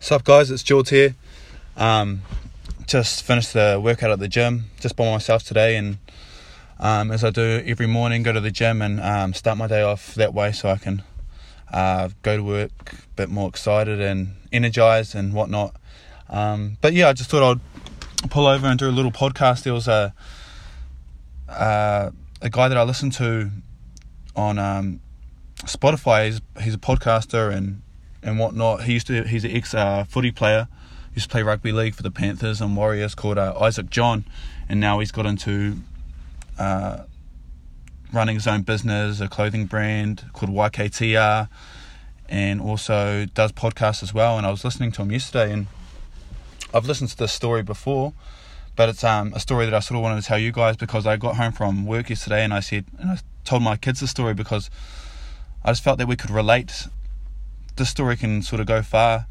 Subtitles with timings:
[0.00, 1.16] Sup guys, it's George here.
[1.76, 2.22] Um,
[2.86, 5.98] just finished the workout at the gym, just by myself today, and
[6.78, 9.82] um, as I do every morning, go to the gym and um, start my day
[9.82, 11.02] off that way, so I can
[11.72, 15.74] uh, go to work a bit more excited and energized and whatnot.
[16.30, 17.42] Um, but yeah, I just thought
[18.22, 19.64] I'd pull over and do a little podcast.
[19.64, 20.14] There was a
[21.48, 22.10] uh,
[22.40, 23.50] a guy that I listened to
[24.36, 25.00] on um,
[25.64, 26.26] Spotify.
[26.26, 27.82] He's, he's a podcaster and
[28.22, 28.84] and whatnot.
[28.84, 30.68] He used to he's an ex uh, footy player.
[31.10, 33.14] He used to play rugby league for the Panthers and Warriors.
[33.14, 34.24] Called uh, Isaac John,
[34.68, 35.76] and now he's got into
[36.58, 37.04] uh,
[38.12, 41.48] running his own business, a clothing brand called YKTR,
[42.28, 44.38] and also does podcasts as well.
[44.38, 45.66] And I was listening to him yesterday, and
[46.72, 48.12] I've listened to this story before,
[48.76, 51.06] but it's um, a story that I sort of wanted to tell you guys because
[51.06, 54.06] I got home from work yesterday and I said, and I told my kids the
[54.06, 54.70] story because
[55.64, 56.86] I just felt that we could relate.
[57.78, 59.26] This story can sort of go far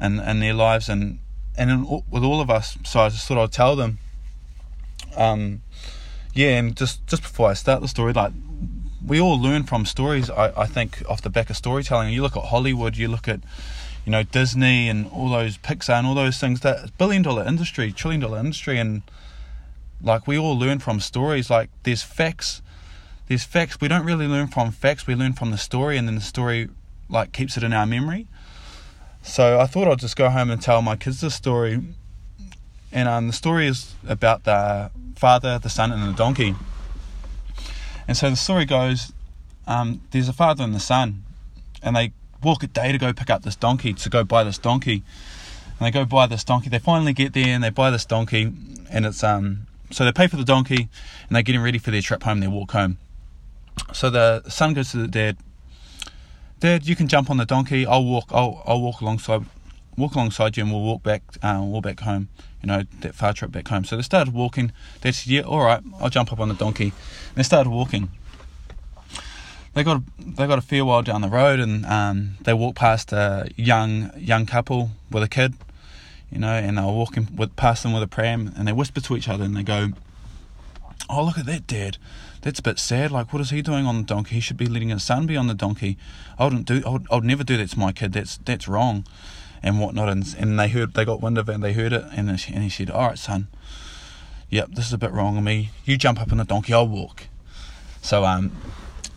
[0.00, 1.20] in, in their lives and
[1.56, 2.78] and in, with all of us.
[2.84, 3.98] So I just thought I'd tell them.
[5.16, 5.62] Um,
[6.34, 8.32] yeah, and just just before I start the story, like
[9.06, 10.30] we all learn from stories.
[10.30, 12.12] I, I think off the back of storytelling.
[12.12, 13.40] You look at Hollywood, you look at
[14.04, 16.60] you know Disney and all those Pixar and all those things.
[16.60, 19.02] That billion dollar industry, trillion dollar industry, and
[20.02, 21.50] like we all learn from stories.
[21.50, 22.62] Like there's facts,
[23.28, 23.80] there's facts.
[23.80, 25.06] We don't really learn from facts.
[25.06, 26.68] We learn from the story, and then the story
[27.12, 28.26] like keeps it in our memory.
[29.22, 31.80] So I thought I'd just go home and tell my kids this story.
[32.90, 36.54] And um, the story is about the father, the son, and the donkey.
[38.08, 39.12] And so the story goes
[39.66, 41.22] um, there's a father and the son,
[41.82, 44.58] and they walk a day to go pick up this donkey, to go buy this
[44.58, 45.02] donkey.
[45.78, 46.68] And they go buy this donkey.
[46.68, 48.52] They finally get there and they buy this donkey,
[48.90, 49.66] and it's um.
[49.90, 50.88] So they pay for the donkey,
[51.28, 52.40] and they're getting ready for their trip home.
[52.40, 52.98] They walk home.
[53.92, 55.36] So the son goes to the dad.
[56.62, 57.84] Dad, you can jump on the donkey.
[57.84, 58.26] I'll walk.
[58.30, 59.44] I'll I'll walk alongside,
[59.96, 61.22] walk alongside you, and we'll walk back.
[61.42, 62.28] Uh, walk back home.
[62.62, 63.82] You know that far trip back home.
[63.82, 64.70] So they started walking.
[65.00, 65.82] Dad said, "Yeah, all right.
[65.98, 68.10] I'll jump up on the donkey." And they started walking.
[69.74, 73.12] They got they got a fair while down the road, and um, they walked past
[73.12, 75.54] a young young couple with a kid.
[76.30, 79.00] You know, and they were walking with past them with a pram, and they whisper
[79.00, 79.88] to each other, and they go,
[81.08, 81.98] "Oh, look at that, Dad."
[82.42, 83.10] that's a bit sad.
[83.10, 84.34] Like, what is he doing on the donkey?
[84.34, 85.96] He should be letting his son be on the donkey.
[86.38, 86.82] I wouldn't do.
[86.84, 88.12] I would, I would never do that to my kid.
[88.12, 89.06] That's that's wrong,
[89.62, 90.08] and whatnot.
[90.08, 90.94] And and they heard.
[90.94, 91.54] They got wind of it.
[91.54, 93.48] and They heard it, and and he said, "All right, son.
[94.50, 95.70] Yep, this is a bit wrong of me.
[95.84, 96.74] You jump up on the donkey.
[96.74, 97.28] I'll walk."
[98.02, 98.52] So um,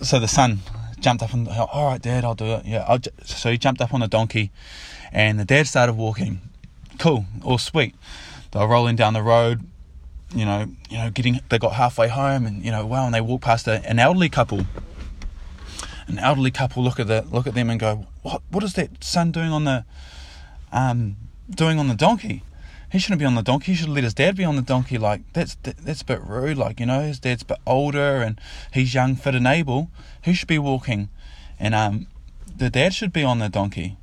[0.00, 0.60] so the son
[0.98, 2.64] jumped up and all right, Dad, I'll do it.
[2.64, 4.50] Yeah, I'll so he jumped up on the donkey,
[5.12, 6.40] and the dad started walking.
[6.98, 7.94] Cool, all sweet.
[8.50, 9.69] They were rolling down the road
[10.34, 13.20] you know, you know, getting they got halfway home, and you know, wow, and they
[13.20, 14.66] walk past a, an elderly couple.
[16.06, 18.42] An elderly couple look at the look at them and go, "What?
[18.50, 19.84] What is that son doing on the,
[20.72, 21.16] um,
[21.48, 22.42] doing on the donkey?
[22.90, 23.72] He shouldn't be on the donkey.
[23.72, 24.98] He should let his dad be on the donkey.
[24.98, 26.58] Like that's that's a bit rude.
[26.58, 28.40] Like you know, his dad's a bit older and
[28.72, 29.90] he's young, fit, and able.
[30.22, 31.08] He should be walking,
[31.58, 32.06] and um,
[32.56, 33.96] the dad should be on the donkey."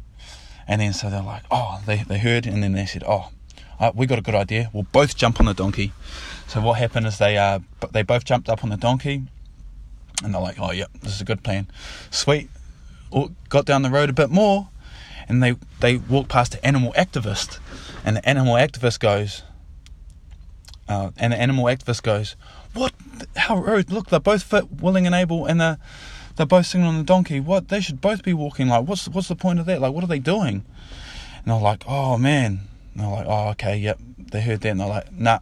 [0.70, 3.32] And then so they're like, "Oh, they they heard," and then they said, "Oh,
[3.80, 4.70] uh, we got a good idea.
[4.74, 5.94] We'll both jump on the donkey.
[6.48, 7.60] So what happened is they uh,
[7.92, 9.24] they both jumped up on the donkey,
[10.24, 11.68] and they're like, "Oh, yep, this is a good plan."
[12.10, 12.50] Sweet.
[13.50, 14.70] Got down the road a bit more,
[15.30, 17.60] and they they walked past an animal activist,
[18.04, 19.44] and the animal activist goes,
[20.88, 22.36] uh, and the animal activist goes,
[22.74, 22.94] "What?
[23.36, 23.92] How rude!
[23.92, 25.78] Look, they're both fit, willing, and able, and they're
[26.36, 27.40] they're both sitting on the donkey.
[27.40, 27.70] What?
[27.70, 28.70] They should both be walking.
[28.70, 29.82] Like, what's what's the point of that?
[29.82, 30.66] Like, what are they doing?"
[31.38, 32.62] And they're like, "Oh man."
[32.98, 35.40] And they're like, "Oh, okay, yep." They heard that, and they're like, "Nah."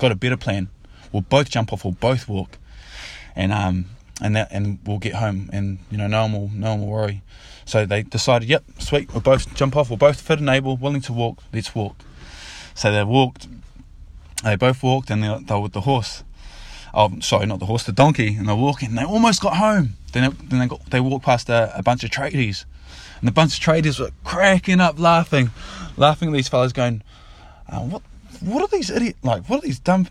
[0.00, 0.68] got a better plan.
[1.12, 1.84] We'll both jump off.
[1.84, 2.58] We'll both walk,
[3.36, 3.86] and um,
[4.20, 6.88] and that, and we'll get home, and you know, no one will, no one will
[6.88, 7.22] worry.
[7.64, 9.12] So they decided, yep, sweet.
[9.12, 9.90] We'll both jump off.
[9.90, 11.42] We're both fit and able, willing to walk.
[11.52, 11.96] Let's walk.
[12.74, 13.46] So they walked.
[14.42, 16.24] They both walked, and they, they were with the horse.
[16.92, 18.34] Oh, sorry, not the horse, the donkey.
[18.34, 18.88] And they're walking.
[18.88, 19.90] And they almost got home.
[20.12, 22.64] Then, they, then they got they walked past a, a bunch of tradies,
[23.20, 25.50] and the bunch of traders were cracking up, laughing,
[25.96, 27.02] laughing at these fellas, going,
[27.68, 28.02] uh, "What
[28.40, 29.48] what are these idiot like?
[29.48, 30.06] What are these dumb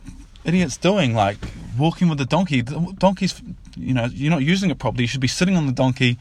[0.45, 1.13] idiots doing?
[1.13, 1.37] Like
[1.77, 2.61] walking with the donkey.
[2.61, 3.41] The donkey's,
[3.75, 5.03] you know, you're not using it properly.
[5.03, 6.17] You should be sitting on the donkey.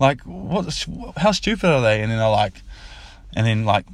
[0.00, 0.86] Like what?
[1.16, 2.02] How stupid are they?
[2.02, 2.54] And then they're like,
[3.34, 3.86] and then like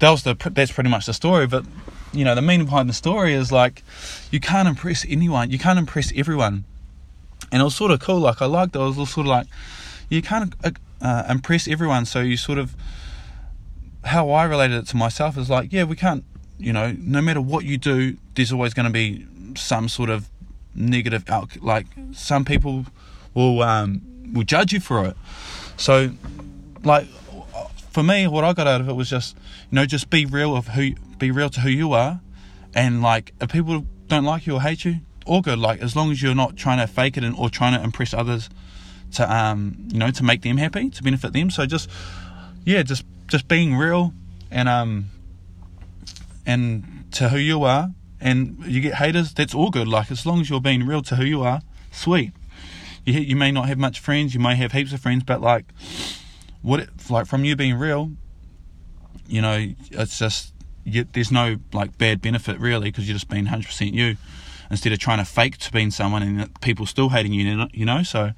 [0.00, 1.46] that was the that's pretty much the story.
[1.46, 1.64] But
[2.12, 3.82] you know, the meaning behind the story is like
[4.30, 5.50] you can't impress anyone.
[5.50, 6.64] You can't impress everyone.
[7.52, 8.20] And it was sort of cool.
[8.20, 8.78] Like I liked it.
[8.78, 9.46] I was sort of like
[10.08, 10.54] you can't
[11.06, 12.04] uh, impress everyone.
[12.06, 12.74] So you sort of
[14.04, 16.24] how I related it to myself is like, yeah, we can't
[16.58, 19.26] you know, no matter what you do, there's always going to be
[19.56, 20.28] some sort of
[20.74, 21.62] negative out.
[21.62, 22.86] Like some people
[23.34, 25.16] will um, will judge you for it.
[25.76, 26.10] So,
[26.84, 27.06] like
[27.90, 29.36] for me, what I got out of it was just,
[29.70, 32.20] you know, just be real of who, be real to who you are,
[32.74, 35.58] and like if people don't like you or hate you, all good.
[35.58, 38.14] Like as long as you're not trying to fake it and or trying to impress
[38.14, 38.48] others,
[39.12, 41.50] to um, you know, to make them happy, to benefit them.
[41.50, 41.90] So just,
[42.64, 44.12] yeah, just just being real,
[44.50, 45.06] and um,
[46.44, 49.32] and to who you are, and you get haters.
[49.32, 49.88] That's all good.
[49.88, 51.60] Like as long as you're being real to who you are,
[51.90, 52.32] sweet.
[53.04, 55.66] You you may not have much friends, you may have heaps of friends, but like
[56.62, 58.10] what it, like from you being real,
[59.28, 60.52] you know, it's just
[60.84, 64.16] you, there's no like bad benefit really because you're just being 100% you
[64.70, 68.02] instead of trying to fake to being someone and people still hating you, you know.
[68.02, 68.32] So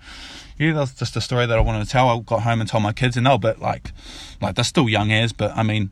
[0.58, 2.08] yeah, that's just a story that I wanted to tell.
[2.08, 3.92] I got home and told my kids, and they're a bit like,
[4.40, 5.90] like they're still young as, but I mean,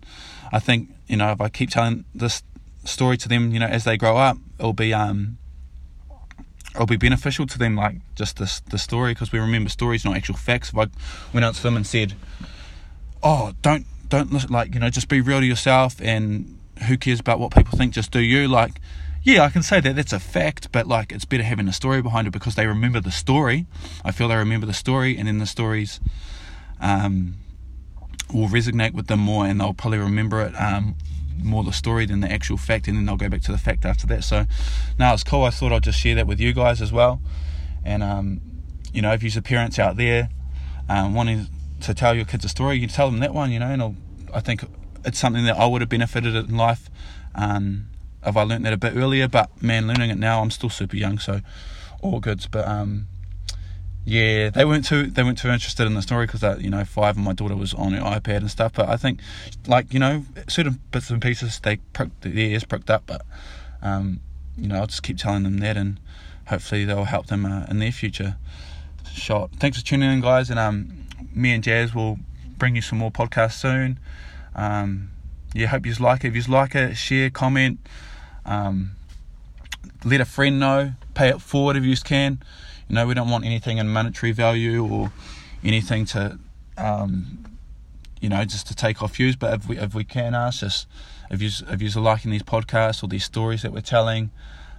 [0.53, 2.43] I think you know if I keep telling this
[2.85, 5.39] story to them, you know, as they grow up, it'll be um,
[6.75, 10.17] it'll be beneficial to them, like just this the story, because we remember stories, not
[10.17, 10.71] actual facts.
[10.71, 10.89] If I
[11.33, 12.15] went out to them and said,
[13.23, 17.21] "Oh, don't don't listen, like you know, just be real to yourself, and who cares
[17.21, 17.93] about what people think?
[17.93, 18.81] Just do you." Like,
[19.27, 22.01] yeah, I can say that that's a fact, but like it's better having a story
[22.01, 23.67] behind it because they remember the story.
[24.05, 25.99] I feel they remember the story, and then the stories
[26.81, 27.35] um,
[28.33, 30.95] will resonate with them more, and they'll probably remember it um,
[31.43, 33.85] more the story than the actual fact, and then they'll go back to the fact
[33.85, 34.23] after that.
[34.23, 34.47] So,
[34.97, 35.43] now it's cool.
[35.43, 37.21] I thought I'd just share that with you guys as well,
[37.85, 38.41] and um,
[38.93, 40.29] you know, if you're parents out there
[40.89, 41.49] um, wanting
[41.81, 43.97] to tell your kids a story, you tell them that one, you know, and I'll,
[44.33, 44.63] I think
[45.05, 46.89] it's something that I would have benefited in life
[47.35, 47.89] um,
[48.27, 49.29] if I learnt that a bit earlier.
[49.29, 51.41] But man, learning it now, I'm still super young, so
[52.03, 52.47] all goods.
[52.47, 53.07] But um,
[54.05, 57.17] yeah, they weren't too they weren't too interested in the story because you know five
[57.17, 58.73] and my daughter was on her iPad and stuff.
[58.75, 59.21] But I think
[59.67, 63.23] like you know certain bits and pieces they pricked their ears pricked up, but
[63.83, 64.21] um,
[64.57, 65.99] you know I'll just keep telling them that and
[66.47, 68.37] hopefully they'll help them uh, in their future.
[69.13, 69.51] Shot.
[69.59, 72.19] Thanks for tuning in, guys, and um, me and Jazz will
[72.59, 73.99] bring you some more podcasts soon.
[74.55, 75.11] Um,
[75.55, 76.29] yeah, hope you like it.
[76.29, 77.79] If you like it, share, comment,
[78.47, 78.93] um,
[80.05, 82.41] let a friend know, pay it forward if you can.
[82.89, 85.13] You know, we don't want anything in monetary value or
[85.65, 86.39] anything to,
[86.79, 87.45] um,
[88.21, 89.37] you know, just to take off views.
[89.37, 90.87] But if we if we can ask, just
[91.31, 94.31] if you if you're liking these podcasts or these stories that we're telling,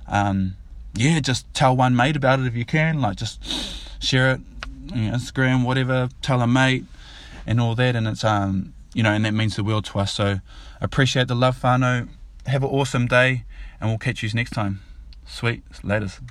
[0.08, 0.56] um,
[0.94, 3.02] yeah, just tell one mate about it if you can.
[3.02, 3.44] Like just
[4.02, 4.42] share it,
[4.88, 6.10] Instagram, whatever.
[6.22, 6.86] Tell a mate
[7.46, 10.14] and all that, and it's um, you know, and that means the world to us.
[10.14, 10.40] So
[10.80, 12.08] appreciate the love, whānau.
[12.48, 13.44] Have an awesome day,
[13.80, 14.80] and we'll catch you next time.
[15.26, 16.22] Sweet, laters.